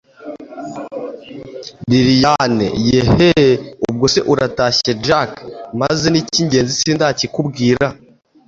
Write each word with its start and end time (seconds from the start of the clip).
lilian 1.89 2.57
yeeeeh! 2.89 3.49
ubwo 3.89 4.05
se 4.13 4.19
uratashye 4.31 4.91
jack, 5.05 5.31
maze 5.81 6.05
nicyigenzi 6.09 6.73
sindakikubwira 6.81 7.85